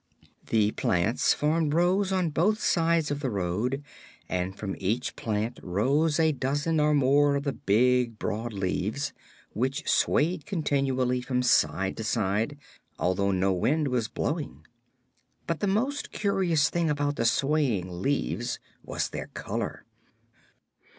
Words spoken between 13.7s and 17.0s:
was blowing. But the most curious thing